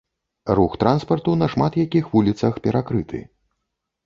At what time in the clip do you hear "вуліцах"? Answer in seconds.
2.15-2.59